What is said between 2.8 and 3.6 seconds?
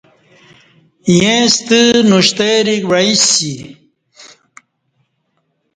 وعݩیسی